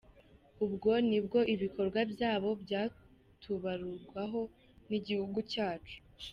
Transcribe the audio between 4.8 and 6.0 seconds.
n’igihugu cyacu.